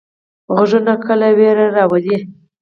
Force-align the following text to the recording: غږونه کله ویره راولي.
غږونه 0.55 0.93
کله 1.05 1.27
ویره 1.37 1.67
راولي. 1.75 2.17